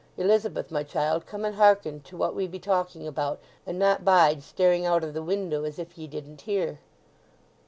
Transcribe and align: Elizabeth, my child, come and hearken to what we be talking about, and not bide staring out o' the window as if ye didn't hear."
Elizabeth, 0.17 0.71
my 0.71 0.81
child, 0.81 1.27
come 1.27 1.45
and 1.45 1.57
hearken 1.57 1.99
to 1.99 2.17
what 2.17 2.33
we 2.33 2.47
be 2.47 2.57
talking 2.57 3.05
about, 3.07 3.39
and 3.67 3.77
not 3.77 4.03
bide 4.03 4.41
staring 4.41 4.83
out 4.83 5.03
o' 5.03 5.11
the 5.11 5.21
window 5.21 5.63
as 5.63 5.77
if 5.77 5.95
ye 5.95 6.07
didn't 6.07 6.41
hear." 6.41 6.79